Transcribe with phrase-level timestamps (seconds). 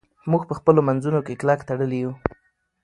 [0.31, 2.11] موږ په خپلو منځونو کې کلک تړلي یو.